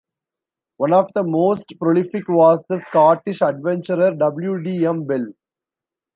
One 0.77 0.93
of 0.93 1.09
the 1.13 1.23
most 1.23 1.75
prolific 1.79 2.27
was 2.27 2.65
the 2.67 2.79
Scottish 2.79 3.43
adventurer 3.43 4.15
W. 4.15 4.63
D. 4.63 4.83
M. 4.87 5.05
Bell. 5.05 5.27